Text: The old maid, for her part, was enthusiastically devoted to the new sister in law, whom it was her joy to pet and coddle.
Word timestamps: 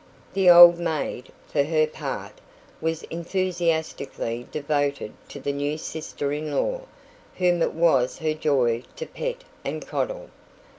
The 0.33 0.49
old 0.49 0.79
maid, 0.79 1.31
for 1.45 1.61
her 1.61 1.85
part, 1.85 2.31
was 2.81 3.03
enthusiastically 3.03 4.47
devoted 4.51 5.13
to 5.29 5.39
the 5.39 5.51
new 5.51 5.77
sister 5.77 6.31
in 6.33 6.51
law, 6.51 6.85
whom 7.37 7.61
it 7.61 7.75
was 7.75 8.17
her 8.17 8.33
joy 8.33 8.81
to 8.95 9.05
pet 9.05 9.43
and 9.63 9.85
coddle. 9.87 10.31